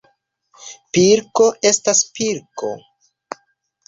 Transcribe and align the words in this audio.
Pilko 0.97 1.45
estas 1.71 2.01
pilko. 2.15 2.71